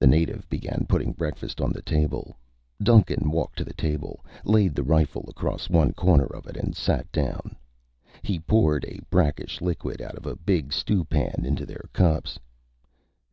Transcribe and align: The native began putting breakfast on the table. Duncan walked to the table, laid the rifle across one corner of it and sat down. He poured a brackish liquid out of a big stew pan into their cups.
The 0.00 0.08
native 0.08 0.48
began 0.48 0.86
putting 0.88 1.12
breakfast 1.12 1.60
on 1.60 1.72
the 1.72 1.80
table. 1.80 2.36
Duncan 2.82 3.30
walked 3.30 3.56
to 3.58 3.64
the 3.64 3.72
table, 3.74 4.24
laid 4.44 4.74
the 4.74 4.82
rifle 4.82 5.24
across 5.28 5.70
one 5.70 5.92
corner 5.92 6.24
of 6.24 6.48
it 6.48 6.56
and 6.56 6.74
sat 6.76 7.12
down. 7.12 7.54
He 8.22 8.40
poured 8.40 8.84
a 8.86 8.98
brackish 9.08 9.60
liquid 9.60 10.02
out 10.02 10.16
of 10.16 10.26
a 10.26 10.34
big 10.34 10.72
stew 10.72 11.04
pan 11.04 11.44
into 11.44 11.64
their 11.64 11.84
cups. 11.92 12.40